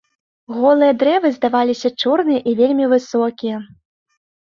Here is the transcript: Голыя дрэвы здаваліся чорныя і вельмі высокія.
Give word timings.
Голыя 0.59 0.93
дрэвы 1.03 1.31
здаваліся 1.37 1.89
чорныя 2.01 2.41
і 2.51 2.57
вельмі 2.65 2.85
высокія. 2.97 3.65